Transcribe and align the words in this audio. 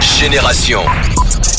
Génération. 0.00 0.82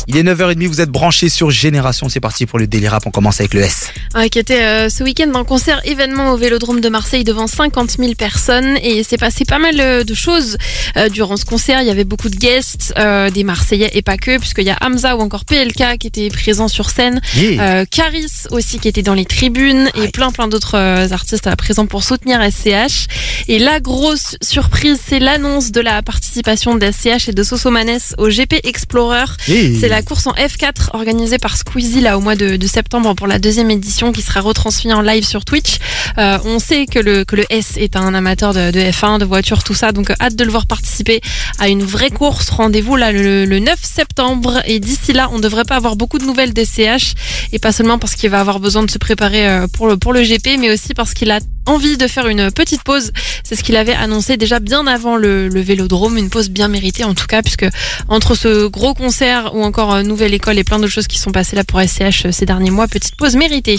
Il 0.10 0.16
est 0.16 0.24
9h30, 0.24 0.68
vous 0.68 0.80
êtes 0.80 0.90
branchés 0.90 1.28
sur 1.28 1.52
Génération, 1.52 2.08
c'est 2.08 2.22
parti 2.22 2.46
pour 2.46 2.60
le 2.60 2.66
délire 2.66 2.92
rap, 2.92 3.06
on 3.06 3.12
commence 3.12 3.42
avec 3.42 3.54
le 3.54 3.60
S. 3.60 3.92
Ouais, 4.16 4.30
qui 4.30 4.40
était 4.40 4.64
euh, 4.64 4.90
ce 4.90 5.04
week-end 5.04 5.30
un 5.36 5.44
concert 5.44 5.82
événement 5.84 6.32
au 6.32 6.38
Vélodrome 6.38 6.80
de 6.80 6.88
Marseille 6.88 7.26
devant 7.26 7.46
50 7.46 7.98
000 8.00 8.14
personnes 8.14 8.78
et 8.82 9.04
c'est 9.04 9.18
passé 9.18 9.44
pas 9.44 9.60
mal 9.60 9.76
euh, 9.82 10.06
de 10.06 10.14
choses 10.14 10.58
euh, 10.96 11.10
durant 11.10 11.36
ce 11.36 11.44
concert. 11.44 11.82
Il 11.82 11.88
y 11.88 11.92
avait 11.92 12.06
beaucoup 12.06 12.30
de 12.30 12.38
guests, 12.38 12.94
des 13.34 13.44
Marseillais 13.44 13.92
et 13.96 14.02
pas 14.02 14.16
que, 14.16 14.40
puisqu'il 14.40 14.64
y 14.64 14.70
a 14.70 14.78
Hamza 14.82 15.18
ou 15.18 15.20
encore 15.20 15.44
PLK 15.44 15.98
qui 16.00 16.08
étaient 16.08 16.30
présents 16.30 16.70
sur 16.70 16.90
scène, 16.90 17.20
Yeah. 17.36 17.86
Caris 17.86 18.32
aussi 18.52 18.80
qui 18.80 18.88
était 18.88 19.02
dans 19.02 19.14
les 19.14 19.26
tribunes 19.26 19.90
et 20.02 20.08
plein 20.08 20.32
plein 20.32 20.48
d'autres 20.48 20.78
artistes 21.12 21.48
à 21.48 21.56
présent 21.56 21.86
pour 21.86 22.04
soutenir 22.04 22.40
SCH. 22.42 23.08
Et 23.48 23.60
la 23.60 23.80
grosse 23.80 24.38
surprise, 24.42 25.00
c'est 25.06 25.20
l'annonce 25.20 25.72
de 25.72 25.82
la 25.82 26.02
participation 26.02 26.76
d'SCH 26.76 27.30
et 27.30 27.34
de 27.34 27.44
Sosomanes 27.44 28.00
au 28.18 28.30
GP 28.30 28.56
Explorer. 28.64 29.26
Yeah. 29.48 29.80
C'est 29.80 29.90
la 29.90 29.97
course 30.02 30.28
en 30.28 30.34
F4 30.34 30.90
organisée 30.94 31.38
par 31.38 31.58
Squeezie 31.58 32.02
là 32.02 32.18
au 32.18 32.22
mois 32.22 32.36
de, 32.36 32.56
de 32.56 32.68
septembre 32.68 33.14
pour 33.16 33.28
la 33.28 33.40
deuxième 33.40 33.72
édition 33.72 34.12
qui 34.12 34.22
sera 34.22 34.42
retransmise 34.42 34.94
en 34.94 35.02
live 35.02 35.26
sur 35.26 35.46
Twitch. 35.46 35.78
Euh, 36.18 36.38
on 36.46 36.60
sait 36.60 36.86
que 36.86 37.00
le, 37.00 37.24
que 37.24 37.36
le 37.36 37.46
S 37.50 37.78
est 37.78 37.96
un 37.96 38.14
amateur 38.14 38.54
de, 38.54 38.72
de 38.72 38.80
F1, 38.80 39.20
de 39.20 39.26
voitures, 39.26 39.64
tout 39.64 39.74
ça, 39.74 39.92
donc 39.92 40.10
euh, 40.10 40.16
hâte 40.20 40.36
de 40.36 40.44
le 40.44 40.52
voir 40.52 40.66
participer 40.66 41.22
à 41.60 41.68
une 41.70 41.84
vraie 41.84 42.10
course. 42.10 42.50
Rendez-vous 42.50 42.96
là 42.96 43.12
le, 43.12 43.46
le 43.46 43.60
9 43.60 43.80
septembre 43.82 44.62
et 44.66 44.80
d'ici 44.80 45.14
là 45.14 45.30
on 45.32 45.40
devrait 45.40 45.66
pas 45.66 45.76
avoir 45.76 45.96
beaucoup 45.96 46.18
de 46.18 46.26
nouvelles 46.26 46.54
d'SCH 46.54 47.14
et 47.54 47.60
pas 47.60 47.72
seulement 47.72 48.00
parce 48.00 48.16
qu'il 48.16 48.30
va 48.30 48.40
avoir 48.40 48.60
besoin 48.60 48.84
de 48.84 48.92
se 48.92 48.98
préparer 48.98 49.48
euh, 49.48 49.68
pour 49.68 49.88
le, 49.88 49.98
pour 49.98 50.14
le 50.14 50.22
GP 50.22 50.58
mais 50.60 50.72
aussi 50.72 50.94
parce 50.94 51.14
qu'il 51.14 51.32
a 51.32 51.40
envie 51.68 51.98
de 51.98 52.08
faire 52.08 52.28
une 52.28 52.52
petite 52.52 52.84
pause. 52.84 53.12
C'est 53.44 53.56
ce 53.56 53.64
qu'il 53.64 53.76
avait 53.76 53.94
annoncé 53.94 54.38
déjà 54.38 54.60
bien 54.60 54.88
avant 54.88 55.16
le, 55.18 55.48
le 55.48 55.62
Vélodrome, 55.62 56.18
une 56.18 56.30
pause 56.30 56.50
bien 56.50 56.68
méritée 56.68 57.04
en 57.04 57.14
tout 57.14 57.28
cas 57.28 57.42
puisque 57.42 57.66
entre 58.08 58.36
ce 58.36 58.68
gros 58.68 58.94
concert 58.94 59.56
ou 59.56 59.64
encore 59.64 59.94
euh, 59.94 60.04
nouvelle 60.04 60.34
école 60.34 60.58
et 60.58 60.64
plein 60.64 60.80
d'autres 60.80 60.92
choses 60.92 61.08
qui 61.08 61.18
sont 61.18 61.32
passées 61.32 61.56
là 61.56 61.64
pour 61.64 61.82
SCH 61.82 62.26
euh, 62.26 62.32
ces 62.32 62.46
derniers 62.46 62.72
mois, 62.72 62.88
petite 62.88 63.16
pause 63.16 63.36
méritée. 63.36 63.78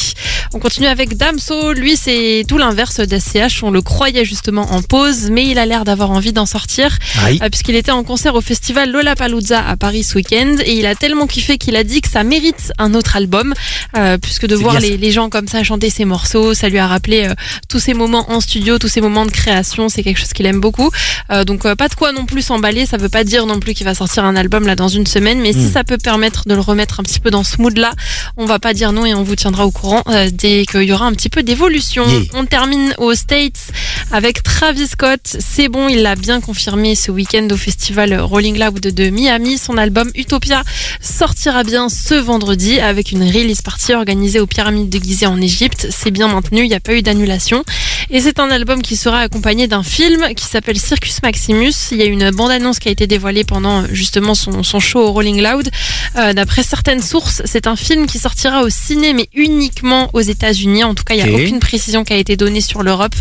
On 0.54 0.58
continue 0.58 0.86
avec 0.86 1.16
Damso, 1.16 1.72
lui 1.72 1.96
c'est 1.96 2.44
tout 2.48 2.58
l'inverse 2.58 3.00
d'SCH, 3.00 3.62
on 3.62 3.70
le 3.70 3.82
croyait 3.82 4.24
justement 4.24 4.72
en 4.72 4.82
pause 4.82 5.30
mais 5.30 5.46
il 5.46 5.58
a 5.58 5.66
l'air 5.66 5.84
d'avoir 5.84 6.10
envie 6.10 6.32
d'en 6.32 6.46
sortir 6.46 6.96
euh, 7.26 7.48
puisqu'il 7.48 7.76
était 7.76 7.90
en 7.90 8.04
concert 8.04 8.34
au 8.34 8.40
festival 8.40 8.90
Lollapalooza 8.90 9.66
à 9.66 9.76
Paris 9.76 10.04
ce 10.04 10.14
week-end. 10.16 10.56
Et 10.64 10.78
il 10.78 10.86
a 10.86 10.94
tellement 10.94 11.26
kiffé 11.26 11.58
qu'il 11.58 11.76
a 11.76 11.84
dit 11.84 12.00
que 12.00 12.08
ça 12.08 12.24
mérite 12.24 12.72
un 12.78 12.94
autre 12.94 13.16
album 13.16 13.54
euh, 13.96 14.18
puisque 14.18 14.46
de 14.46 14.54
voir 14.54 14.80
les, 14.80 14.96
les 14.96 15.10
gens 15.10 15.28
comme 15.28 15.48
ça 15.48 15.62
chanter 15.62 15.90
ses 15.90 16.04
morceaux, 16.04 16.54
ça 16.54 16.68
lui 16.68 16.78
a 16.78 16.86
rappelé 16.86 17.26
euh, 17.28 17.34
tous 17.78 17.84
ces 17.84 17.94
moments 17.94 18.28
en 18.32 18.40
studio, 18.40 18.76
tous 18.76 18.88
ces 18.88 19.00
moments 19.00 19.24
de 19.24 19.30
création, 19.30 19.88
c'est 19.88 20.02
quelque 20.02 20.18
chose 20.18 20.32
qu'il 20.32 20.46
aime 20.46 20.58
beaucoup. 20.58 20.90
Euh, 21.30 21.44
donc 21.44 21.64
euh, 21.64 21.76
pas 21.76 21.86
de 21.86 21.94
quoi 21.94 22.10
non 22.10 22.26
plus 22.26 22.42
s'emballer, 22.42 22.86
ça 22.86 22.96
veut 22.96 23.08
pas 23.08 23.22
dire 23.22 23.46
non 23.46 23.60
plus 23.60 23.72
qu'il 23.72 23.84
va 23.84 23.94
sortir 23.94 24.24
un 24.24 24.34
album 24.34 24.66
là 24.66 24.74
dans 24.74 24.88
une 24.88 25.06
semaine, 25.06 25.38
mais 25.40 25.52
si 25.52 25.66
Mm. 25.66 25.72
ça 25.72 25.84
peut 25.84 25.96
permettre 25.96 26.42
de 26.48 26.54
le 26.54 26.60
remettre 26.60 26.98
un 26.98 27.04
petit 27.04 27.20
peu 27.20 27.30
dans 27.30 27.44
ce 27.44 27.62
mood 27.62 27.78
là, 27.78 27.92
on 28.36 28.46
va 28.46 28.58
pas 28.58 28.74
dire 28.74 28.90
non 28.90 29.06
et 29.06 29.14
on 29.14 29.22
vous 29.22 29.36
tiendra 29.36 29.64
au 29.64 29.70
courant 29.70 30.02
euh, 30.08 30.28
dès 30.32 30.66
qu'il 30.66 30.82
y 30.82 30.92
aura 30.92 31.06
un 31.06 31.12
petit 31.12 31.28
peu 31.28 31.44
d'évolution. 31.44 32.04
Yeah. 32.04 32.22
On 32.34 32.46
termine 32.46 32.94
aux 32.98 33.14
States 33.14 33.70
avec 34.10 34.42
Travis 34.42 34.88
Scott. 34.88 35.20
C'est 35.38 35.68
bon, 35.68 35.86
il 35.88 36.02
l'a 36.02 36.16
bien 36.16 36.40
confirmé 36.40 36.96
ce 36.96 37.12
week-end 37.12 37.46
au 37.52 37.56
festival 37.56 38.12
Rolling 38.18 38.58
Loud 38.58 38.80
de 38.80 39.10
Miami. 39.10 39.56
Son 39.56 39.78
album 39.78 40.10
Utopia 40.16 40.64
sortira 41.00 41.62
bien 41.62 41.88
ce 41.88 42.14
vendredi 42.14 42.80
avec 42.80 43.12
une 43.12 43.22
release 43.22 43.62
party 43.62 43.94
organisée 43.94 44.40
aux 44.40 44.48
pyramides 44.48 44.88
de 44.88 44.98
Gizeh 44.98 45.26
en 45.28 45.40
Égypte. 45.40 45.86
C'est 45.90 46.10
bien 46.10 46.26
maintenu, 46.26 46.62
il 46.64 46.68
n'y 46.68 46.74
a 46.74 46.80
pas 46.80 46.94
eu 46.94 47.02
d'annulation. 47.02 47.64
Et 48.10 48.20
c'est 48.22 48.40
un 48.40 48.50
album 48.50 48.80
qui 48.80 48.96
sera 48.96 49.20
accompagné 49.20 49.66
d'un 49.66 49.82
film 49.82 50.32
qui 50.34 50.46
s'appelle 50.46 50.78
Circus 50.78 51.20
Maximus. 51.22 51.74
Il 51.90 51.98
y 51.98 52.02
a 52.02 52.06
une 52.06 52.30
bande-annonce 52.30 52.78
qui 52.78 52.88
a 52.88 52.90
été 52.90 53.06
dévoilée 53.06 53.44
pendant 53.44 53.84
justement 53.92 54.34
son, 54.34 54.62
son 54.62 54.80
show 54.80 55.00
au 55.00 55.12
Rolling 55.12 55.42
Loud. 55.42 55.68
Euh, 56.16 56.32
D'après 56.32 56.62
certaines 56.62 57.02
sources, 57.02 57.42
c'est 57.44 57.66
un 57.66 57.76
film 57.76 58.06
qui 58.06 58.18
sortira 58.18 58.62
au 58.62 58.70
ciné, 58.70 59.12
mais 59.12 59.28
uniquement 59.34 60.08
aux 60.14 60.20
États-Unis. 60.20 60.84
En 60.84 60.94
tout 60.94 61.04
cas, 61.04 61.14
il 61.14 61.22
n'y 61.22 61.30
a 61.30 61.34
aucune 61.34 61.60
précision 61.60 62.02
qui 62.02 62.14
a 62.14 62.16
été 62.16 62.36
donnée 62.36 62.62
sur 62.62 62.82
l'Europe, 62.82 63.14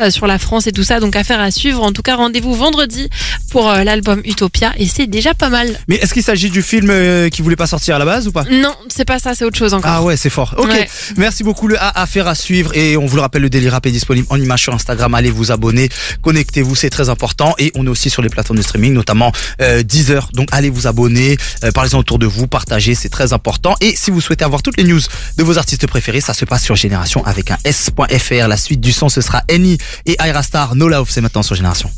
euh, 0.00 0.10
sur 0.10 0.26
la 0.26 0.40
France 0.40 0.66
et 0.66 0.72
tout 0.72 0.82
ça. 0.82 0.98
Donc, 0.98 1.14
affaire 1.14 1.40
à 1.40 1.52
suivre. 1.52 1.80
En 1.82 1.92
tout 1.92 2.02
cas, 2.02 2.16
rendez-vous 2.16 2.54
vendredi 2.54 3.08
pour 3.50 3.70
euh, 3.70 3.84
l'album 3.84 4.22
Utopia. 4.24 4.72
Et 4.76 4.88
c'est 4.88 5.06
déjà 5.06 5.34
pas 5.34 5.50
mal. 5.50 5.78
Mais 5.86 5.96
est-ce 5.96 6.12
qu'il 6.12 6.22
s'agit 6.24 6.50
du 6.50 6.62
film 6.62 6.88
euh, 6.90 7.28
qui 7.28 7.42
voulait 7.42 7.54
pas 7.54 7.68
sortir 7.68 7.94
à 7.94 7.98
la 8.00 8.04
base 8.04 8.26
ou 8.26 8.32
pas? 8.32 8.44
Non, 8.50 8.74
c'est 8.88 9.04
pas 9.04 9.20
ça, 9.20 9.36
c'est 9.36 9.44
autre 9.44 9.58
chose 9.58 9.72
encore. 9.72 9.92
Ah 9.92 10.02
ouais, 10.02 10.16
c'est 10.16 10.30
fort. 10.30 10.54
Ok. 10.58 10.68
Ouais. 10.68 10.88
Merci 11.16 11.44
beaucoup. 11.44 11.68
Le 11.68 11.78
A 11.78 12.02
affaire 12.02 12.26
à 12.26 12.34
suivre. 12.34 12.76
Et 12.76 12.96
on 12.96 13.06
vous 13.06 13.14
le 13.14 13.22
rappelle, 13.22 13.42
le 13.42 13.50
délire 13.50 13.72
rap 13.72 13.86
est 13.86 13.92
disponible 13.92 14.26
en 14.32 14.40
image 14.40 14.62
sur 14.62 14.74
Instagram. 14.74 15.14
Allez 15.14 15.30
vous 15.30 15.52
abonner. 15.52 15.88
Connectez-vous, 16.22 16.74
c'est 16.74 16.90
très 16.90 17.08
important. 17.08 17.54
Et 17.58 17.70
on 17.74 17.86
est 17.86 17.90
aussi 17.90 18.10
sur 18.10 18.22
les 18.22 18.28
plateformes 18.28 18.58
de 18.58 18.62
streaming, 18.62 18.92
notamment 18.92 19.32
euh, 19.60 19.82
Deezer. 19.82 20.28
Donc 20.32 20.48
allez 20.52 20.70
vous 20.70 20.86
abonner. 20.86 21.36
Euh, 21.64 21.70
Parlez-en 21.72 21.98
autour 21.98 22.18
de 22.18 22.26
vous. 22.26 22.46
Partagez, 22.46 22.94
c'est 22.94 23.08
très 23.08 23.32
important. 23.32 23.76
Et 23.80 23.94
si 23.96 24.10
vous 24.10 24.20
souhaitez 24.20 24.44
avoir 24.44 24.62
toutes 24.62 24.76
les 24.76 24.84
news 24.84 25.00
de 25.36 25.42
vos 25.44 25.58
artistes 25.58 25.86
préférés, 25.86 26.20
ça 26.20 26.34
se 26.34 26.44
passe 26.44 26.64
sur 26.64 26.76
Génération 26.76 27.24
avec 27.26 27.50
un 27.50 27.58
S.fr. 27.64 28.48
La 28.48 28.56
suite 28.56 28.80
du 28.80 28.92
son, 28.92 29.08
ce 29.08 29.20
sera 29.20 29.42
Annie 29.50 29.78
et 30.06 30.16
Ira 30.24 30.42
Star. 30.42 30.74
No 30.74 30.88
Love, 30.88 31.08
c'est 31.10 31.20
maintenant 31.20 31.42
sur 31.42 31.54
Génération. 31.54 31.90